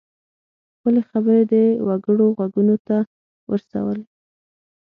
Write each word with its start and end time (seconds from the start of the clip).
خپلې 0.75 1.01
خبرې 1.09 1.43
د 1.51 1.53
وګړو 1.87 2.25
غوږونو 2.37 2.75
ته 2.87 2.97
ورسولې. 3.49 4.05